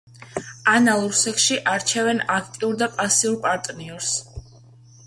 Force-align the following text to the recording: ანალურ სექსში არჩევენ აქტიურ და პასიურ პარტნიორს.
ანალურ 0.71 1.13
სექსში 1.19 1.57
არჩევენ 1.75 2.23
აქტიურ 2.39 2.81
და 2.83 2.89
პასიურ 2.97 3.39
პარტნიორს. 3.47 4.11